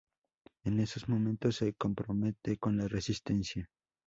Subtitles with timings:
[0.63, 3.69] En esos momentos se compromete con la Resistencia.